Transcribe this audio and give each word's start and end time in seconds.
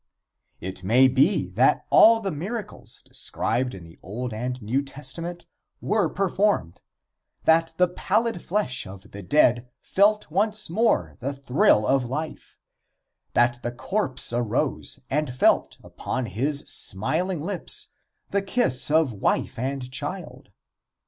It 0.59 0.83
may 0.83 1.07
be 1.07 1.51
that 1.51 1.85
all 1.91 2.21
the 2.21 2.31
miracles 2.31 3.03
described 3.05 3.75
in 3.75 3.83
the 3.83 3.99
Old 4.01 4.33
and 4.33 4.59
New 4.59 4.81
Testament 4.81 5.45
were 5.79 6.09
performed; 6.09 6.79
that 7.43 7.73
the 7.77 7.87
pallid 7.87 8.41
flesh 8.41 8.87
of 8.87 9.11
the 9.11 9.21
dead 9.21 9.69
felt 9.83 10.31
once 10.31 10.71
more 10.71 11.17
the 11.19 11.33
thrill 11.35 11.85
of 11.85 12.05
life; 12.05 12.57
that 13.33 13.61
the 13.61 13.71
corpse 13.71 14.33
arose 14.33 14.99
and 15.11 15.31
felt 15.31 15.77
upon 15.83 16.25
his 16.25 16.61
smiling 16.61 17.39
lips 17.39 17.89
the 18.31 18.41
kiss 18.41 18.89
of 18.89 19.13
wife 19.13 19.59
and 19.59 19.91
child. 19.91 20.49